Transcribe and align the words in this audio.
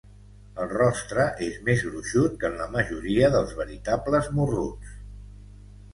El 0.61 0.67
rostre 0.69 1.25
és 1.47 1.59
més 1.67 1.83
gruixut 1.89 2.41
que 2.43 2.49
en 2.51 2.57
la 2.63 2.69
majoria 2.77 3.29
dels 3.37 3.53
veritables 3.63 4.35
morruts. 4.39 4.99